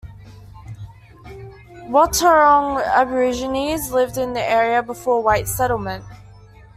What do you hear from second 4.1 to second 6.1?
in the area before white settlement.